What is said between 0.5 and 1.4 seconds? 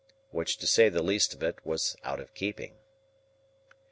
to say the least